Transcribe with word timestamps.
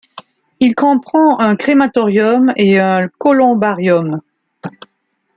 Il 0.59 0.73
comprend 0.73 1.37
un 1.37 1.55
crématorium 1.55 2.51
et 2.55 2.79
un 2.79 3.07
colombarium. 3.07 4.19